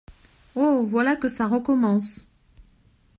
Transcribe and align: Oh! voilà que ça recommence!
Oh! 0.55 0.83
voilà 0.89 1.15
que 1.15 1.27
ça 1.27 1.45
recommence! 1.47 2.27